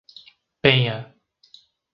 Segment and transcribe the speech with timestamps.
[0.63, 0.97] Penha